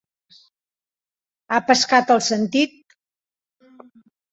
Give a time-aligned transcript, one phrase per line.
[1.57, 2.99] Ha pescat el sentit.